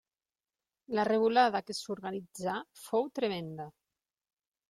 [0.99, 2.57] La revolada que s'organitzà
[2.87, 3.67] fou tremenda.